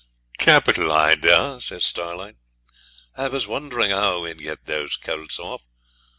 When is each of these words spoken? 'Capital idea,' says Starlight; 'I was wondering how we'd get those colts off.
'Capital 0.39 0.91
idea,' 0.91 1.59
says 1.61 1.85
Starlight; 1.85 2.35
'I 3.17 3.27
was 3.27 3.45
wondering 3.45 3.91
how 3.91 4.21
we'd 4.21 4.39
get 4.41 4.65
those 4.65 4.95
colts 4.95 5.37
off. 5.37 5.61